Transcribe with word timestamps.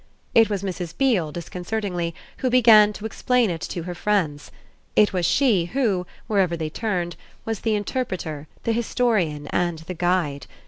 It 0.33 0.49
was 0.49 0.63
Mrs. 0.63 0.97
Beale, 0.97 1.31
disconcertingly, 1.31 2.15
who 2.37 2.49
began 2.49 2.91
to 2.93 3.05
explain 3.05 3.51
it 3.51 3.61
to 3.61 3.83
her 3.83 3.93
friends; 3.93 4.49
it 4.95 5.13
was 5.13 5.27
she 5.27 5.65
who, 5.65 6.07
wherever 6.25 6.57
they 6.57 6.71
turned, 6.71 7.15
was 7.45 7.59
the 7.59 7.75
interpreter, 7.75 8.47
the 8.63 8.71
historian 8.71 9.45
and 9.51 9.77
the 9.85 9.93
guide. 9.93 10.47